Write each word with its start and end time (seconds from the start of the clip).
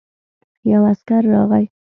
يو 0.71 0.81
عسکر 0.91 1.21
راغی. 1.33 1.65